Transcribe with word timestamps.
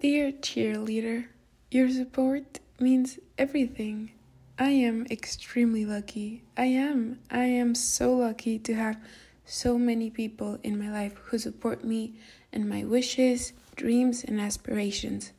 Dear 0.00 0.30
cheerleader, 0.30 1.26
your 1.72 1.90
support 1.90 2.60
means 2.78 3.18
everything. 3.36 4.12
I 4.56 4.70
am 4.70 5.04
extremely 5.10 5.84
lucky. 5.84 6.44
I 6.56 6.66
am. 6.66 7.18
I 7.32 7.46
am 7.46 7.74
so 7.74 8.14
lucky 8.14 8.60
to 8.60 8.74
have 8.76 8.96
so 9.44 9.76
many 9.76 10.08
people 10.08 10.60
in 10.62 10.78
my 10.78 10.88
life 10.88 11.14
who 11.24 11.38
support 11.38 11.82
me 11.82 12.14
and 12.52 12.68
my 12.68 12.84
wishes, 12.84 13.52
dreams, 13.74 14.22
and 14.22 14.40
aspirations. 14.40 15.32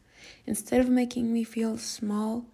Instead 0.45 0.81
of 0.81 0.89
making 0.89 1.31
me 1.31 1.45
feel 1.45 1.77
small 1.77 2.45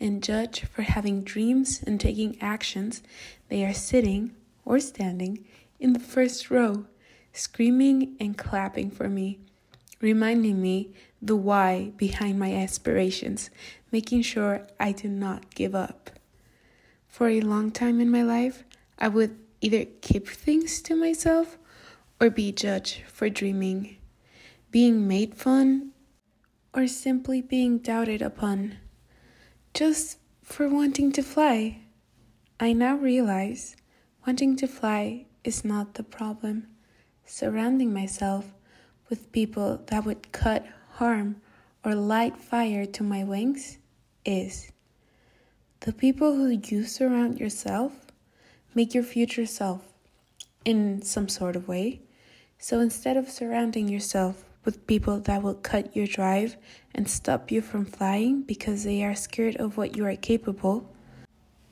and 0.00 0.22
judge 0.22 0.64
for 0.64 0.80
having 0.80 1.22
dreams 1.22 1.82
and 1.86 2.00
taking 2.00 2.40
actions, 2.40 3.02
they 3.50 3.66
are 3.66 3.74
sitting 3.74 4.34
or 4.64 4.80
standing 4.80 5.44
in 5.78 5.92
the 5.92 5.98
first 5.98 6.50
row, 6.50 6.86
screaming 7.34 8.16
and 8.18 8.38
clapping 8.38 8.90
for 8.90 9.10
me, 9.10 9.40
reminding 10.00 10.60
me 10.60 10.90
the 11.20 11.36
why 11.36 11.92
behind 11.96 12.38
my 12.38 12.54
aspirations, 12.54 13.50
making 13.92 14.22
sure 14.22 14.66
I 14.78 14.92
do 14.92 15.08
not 15.08 15.54
give 15.54 15.74
up. 15.74 16.10
For 17.06 17.28
a 17.28 17.40
long 17.40 17.70
time 17.70 18.00
in 18.00 18.10
my 18.10 18.22
life, 18.22 18.64
I 18.98 19.08
would 19.08 19.36
either 19.60 19.84
keep 20.00 20.28
things 20.28 20.80
to 20.82 20.94
myself 20.94 21.58
or 22.20 22.30
be 22.30 22.52
judged 22.52 23.02
for 23.06 23.28
dreaming, 23.28 23.96
being 24.70 25.06
made 25.06 25.34
fun, 25.34 25.92
or 26.72 26.86
simply 26.86 27.42
being 27.42 27.78
doubted 27.78 28.22
upon, 28.22 28.76
just 29.74 30.18
for 30.42 30.68
wanting 30.68 31.12
to 31.12 31.22
fly. 31.22 31.80
I 32.58 32.72
now 32.72 32.96
realize 32.96 33.76
wanting 34.26 34.56
to 34.56 34.66
fly 34.66 35.26
is 35.44 35.64
not 35.64 35.94
the 35.94 36.02
problem. 36.02 36.68
Surrounding 37.24 37.92
myself 37.92 38.52
with 39.10 39.30
people 39.32 39.82
that 39.88 40.06
would 40.06 40.32
cut, 40.32 40.64
harm, 40.92 41.36
or 41.84 41.94
light 41.94 42.38
fire 42.38 42.86
to 42.86 43.02
my 43.02 43.24
wings 43.24 43.76
is. 44.24 44.70
The 45.80 45.92
people 45.92 46.36
who 46.36 46.48
you 46.48 46.84
surround 46.84 47.40
yourself 47.40 47.92
make 48.74 48.94
your 48.94 49.02
future 49.02 49.46
self 49.46 49.82
in 50.64 51.02
some 51.02 51.28
sort 51.28 51.56
of 51.56 51.68
way. 51.68 52.00
So 52.58 52.80
instead 52.80 53.16
of 53.16 53.28
surrounding 53.28 53.88
yourself 53.88 54.44
with 54.64 54.86
people 54.86 55.20
that 55.20 55.42
will 55.42 55.54
cut 55.54 55.96
your 55.96 56.06
drive 56.06 56.56
and 56.94 57.08
stop 57.08 57.50
you 57.50 57.62
from 57.62 57.86
flying 57.86 58.42
because 58.42 58.84
they 58.84 59.02
are 59.02 59.14
scared 59.14 59.56
of 59.56 59.76
what 59.76 59.96
you 59.96 60.04
are 60.04 60.16
capable, 60.16 60.86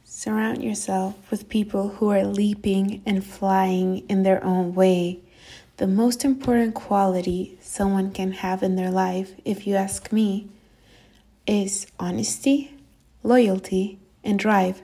surround 0.05 0.65
yourself 0.65 1.31
with 1.31 1.49
people 1.49 1.89
who 1.91 2.09
are 2.09 2.25
leaping 2.25 3.03
and 3.05 3.25
flying 3.25 3.99
in 4.09 4.23
their 4.23 4.43
own 4.43 4.75
way. 4.75 5.21
The 5.79 5.87
most 5.87 6.25
important 6.25 6.75
quality 6.75 7.57
someone 7.61 8.11
can 8.11 8.33
have 8.33 8.65
in 8.65 8.75
their 8.75 8.91
life, 8.91 9.35
if 9.45 9.65
you 9.65 9.77
ask 9.77 10.11
me, 10.11 10.49
is 11.47 11.87
honesty, 12.01 12.75
loyalty, 13.23 14.01
and 14.25 14.41
drive. 14.41 14.83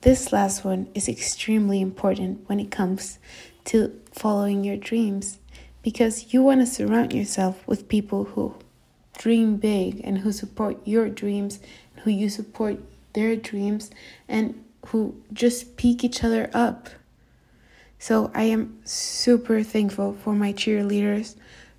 This 0.00 0.32
last 0.32 0.64
one 0.64 0.88
is 0.94 1.08
extremely 1.08 1.80
important 1.80 2.48
when 2.48 2.58
it 2.58 2.72
comes 2.72 3.20
to 3.66 3.92
following 4.10 4.64
your 4.64 4.76
dreams 4.76 5.38
because 5.80 6.34
you 6.34 6.42
want 6.42 6.60
to 6.60 6.66
surround 6.66 7.12
yourself 7.12 7.64
with 7.64 7.88
people 7.88 8.24
who 8.24 8.56
dream 9.16 9.58
big 9.58 10.00
and 10.02 10.18
who 10.18 10.32
support 10.32 10.76
your 10.84 11.08
dreams, 11.08 11.60
who 12.02 12.10
you 12.10 12.28
support 12.28 12.80
their 13.12 13.36
dreams, 13.36 13.92
and 14.26 14.60
who 14.86 15.14
just 15.32 15.76
pick 15.76 16.02
each 16.02 16.24
other 16.24 16.50
up. 16.52 16.88
So 18.04 18.30
I 18.34 18.42
am 18.42 18.80
super 18.84 19.62
thankful 19.62 20.12
for 20.12 20.34
my 20.34 20.52
cheerleaders, 20.52 21.36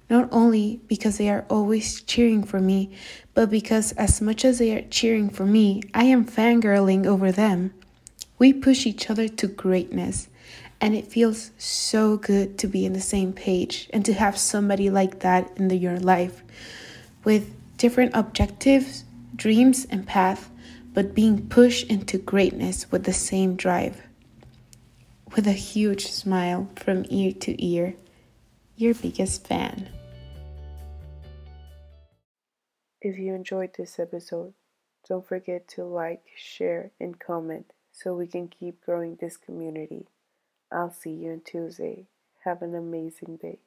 not 0.09 0.27
only 0.31 0.81
because 0.87 1.19
they 1.19 1.29
are 1.29 1.45
always 1.51 2.01
cheering 2.01 2.43
for 2.43 2.59
me, 2.59 2.97
but 3.35 3.51
because 3.51 3.91
as 3.91 4.21
much 4.21 4.43
as 4.43 4.57
they 4.57 4.75
are 4.75 4.81
cheering 4.89 5.29
for 5.29 5.45
me, 5.45 5.83
I 5.93 6.05
am 6.05 6.25
fangirling 6.25 7.05
over 7.05 7.31
them. 7.31 7.75
We 8.39 8.53
push 8.53 8.87
each 8.87 9.07
other 9.07 9.27
to 9.27 9.45
greatness, 9.45 10.27
and 10.81 10.95
it 10.95 11.11
feels 11.11 11.51
so 11.59 12.17
good 12.17 12.57
to 12.57 12.67
be 12.67 12.87
in 12.87 12.93
the 12.93 13.01
same 13.01 13.31
page 13.31 13.87
and 13.93 14.03
to 14.05 14.13
have 14.13 14.35
somebody 14.35 14.89
like 14.89 15.19
that 15.19 15.51
in 15.57 15.67
the, 15.67 15.77
your 15.77 15.99
life 15.99 16.41
with 17.23 17.53
different 17.77 18.13
objectives, 18.15 19.03
dreams, 19.35 19.85
and 19.91 20.07
path, 20.07 20.49
but 20.91 21.13
being 21.13 21.47
pushed 21.49 21.85
into 21.85 22.17
greatness 22.17 22.91
with 22.91 23.03
the 23.03 23.13
same 23.13 23.55
drive. 23.55 24.01
With 25.35 25.47
a 25.47 25.51
huge 25.51 26.07
smile 26.07 26.69
from 26.77 27.05
ear 27.09 27.33
to 27.41 27.61
ear, 27.61 27.95
your 28.77 28.93
biggest 28.93 29.45
fan. 29.45 29.89
If 33.01 33.19
you 33.19 33.35
enjoyed 33.35 33.71
this 33.77 33.99
episode, 33.99 34.53
don't 35.09 35.27
forget 35.27 35.67
to 35.75 35.83
like, 35.83 36.23
share, 36.37 36.91
and 37.01 37.19
comment 37.19 37.73
so 37.91 38.15
we 38.15 38.27
can 38.27 38.47
keep 38.47 38.79
growing 38.79 39.17
this 39.19 39.35
community. 39.35 40.07
I'll 40.71 40.91
see 40.91 41.11
you 41.11 41.33
on 41.33 41.41
Tuesday. 41.41 42.05
Have 42.45 42.61
an 42.61 42.73
amazing 42.73 43.35
day. 43.35 43.59